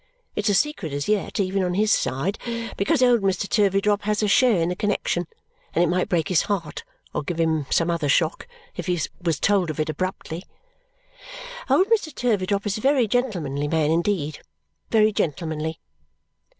[0.35, 2.39] It's a secret as yet, even on his side,
[2.75, 3.47] because old Mr.
[3.47, 5.27] Turveydrop has a share in the connexion
[5.75, 9.39] and it might break his heart or give him some other shock if he was
[9.39, 10.43] told of it abruptly.
[11.69, 12.11] Old Mr.
[12.11, 14.39] Turveydrop is a very gentlemanly man indeed
[14.89, 15.79] very gentlemanly."